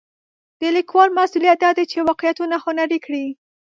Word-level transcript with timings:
د 0.59 0.61
لیکوال 0.75 1.09
مسوولیت 1.17 1.57
دا 1.63 1.71
دی 1.77 1.85
چې 1.91 1.97
واقعیتونه 2.09 2.55
هنري 2.63 2.99
کړي. 3.05 3.25